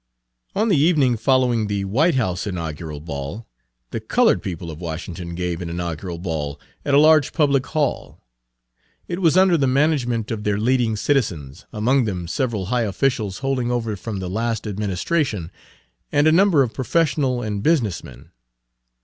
On 0.55 0.67
the 0.69 0.77
evening 0.77 1.15
following 1.15 1.67
the 1.67 1.85
White 1.85 2.15
House 2.15 2.47
inaugural 2.47 2.99
ball, 2.99 3.45
the 3.91 3.99
colored 3.99 4.41
people 4.41 4.71
of 4.71 4.81
Washington 4.81 5.35
gave 5.35 5.61
an 5.61 5.69
"inaugural" 5.69 6.17
ball 6.17 6.59
at 6.83 6.95
a 6.95 6.99
large 6.99 7.33
public 7.33 7.67
hall. 7.67 8.19
It 9.07 9.21
was 9.21 9.37
under 9.37 9.57
the 9.57 9.67
management 9.67 10.31
of 10.31 10.43
their 10.43 10.57
leading 10.57 10.95
citizens, 10.95 11.67
among 11.71 12.05
them 12.05 12.27
several 12.27 12.65
high 12.73 12.81
officials 12.81 13.37
holding 13.45 13.69
over 13.69 13.95
from 13.95 14.17
the 14.17 14.27
last 14.27 14.65
administration, 14.65 15.51
and 16.11 16.25
a 16.25 16.31
number 16.31 16.63
of 16.63 16.73
professional 16.73 17.43
and 17.43 17.61
business 17.61 18.03
men. 18.03 18.31